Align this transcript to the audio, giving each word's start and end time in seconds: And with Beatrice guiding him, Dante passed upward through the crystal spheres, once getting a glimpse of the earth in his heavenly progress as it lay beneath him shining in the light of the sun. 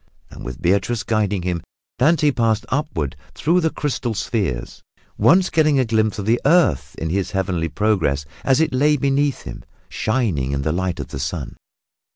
And 0.31 0.43
with 0.43 0.63
Beatrice 0.63 1.03
guiding 1.03 1.43
him, 1.43 1.61
Dante 1.99 2.31
passed 2.31 2.65
upward 2.69 3.15
through 3.35 3.59
the 3.61 3.69
crystal 3.69 4.15
spheres, 4.15 4.81
once 5.15 5.51
getting 5.51 5.77
a 5.79 5.85
glimpse 5.85 6.17
of 6.17 6.25
the 6.25 6.41
earth 6.43 6.95
in 6.97 7.11
his 7.11 7.29
heavenly 7.29 7.69
progress 7.69 8.25
as 8.43 8.59
it 8.59 8.73
lay 8.73 8.97
beneath 8.97 9.43
him 9.43 9.63
shining 9.89 10.53
in 10.53 10.63
the 10.63 10.71
light 10.73 10.99
of 10.99 11.09
the 11.09 11.19
sun. 11.19 11.55